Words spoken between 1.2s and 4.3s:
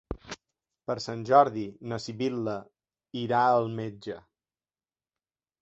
Jordi na Sibil·la irà al metge.